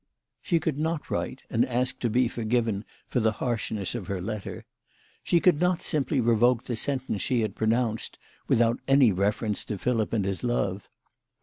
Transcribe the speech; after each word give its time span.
She 0.41 0.59
could 0.59 0.79
not 0.79 1.11
write 1.11 1.43
and 1.51 1.63
ask 1.63 1.99
to 1.99 2.09
be 2.09 2.27
for 2.27 2.43
given 2.43 2.85
for 3.05 3.19
the 3.19 3.33
harshness 3.33 3.93
of 3.93 4.07
her 4.07 4.19
letter. 4.19 4.65
She 5.21 5.39
could 5.39 5.61
not 5.61 5.83
simply 5.83 6.19
revoke 6.19 6.63
the 6.63 6.75
sentence 6.75 7.21
she 7.21 7.41
had 7.41 7.53
pronounced 7.55 8.17
without 8.47 8.79
any 8.87 9.11
reference 9.11 9.63
to 9.65 9.77
Philip 9.77 10.11
and 10.11 10.25
his 10.25 10.43
love. 10.43 10.89